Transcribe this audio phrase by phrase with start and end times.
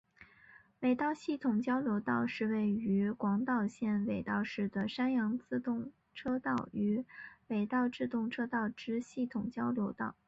[0.79, 7.05] 尾道系统交流道是位于广岛县尾道市的山阳自动车道与
[7.49, 10.15] 尾道自动车道之系统交流道。